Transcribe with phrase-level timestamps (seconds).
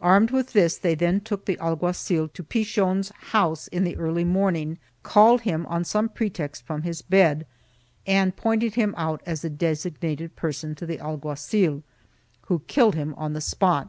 [0.00, 5.42] Armed with this they took the alguazil to Pichon's house in the early morning, called
[5.42, 7.46] him on some pretext from his bed
[8.04, 11.84] and pointed him out as the designated person to the alguazil,
[12.48, 13.88] who killed him on the spot.